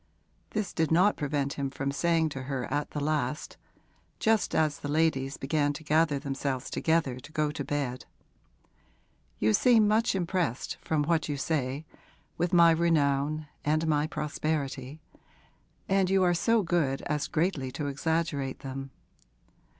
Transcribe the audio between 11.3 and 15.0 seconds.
say, with my renown and my prosperity,